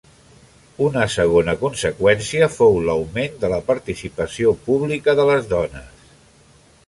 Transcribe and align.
Una 0.85 1.01
segona 1.15 1.53
conseqüència 1.63 2.47
fou 2.55 2.79
l'augment 2.87 3.37
de 3.45 3.51
la 3.53 3.61
participació 3.69 4.53
pública 4.69 5.15
de 5.21 5.27
les 5.31 5.49
dones. 5.55 6.09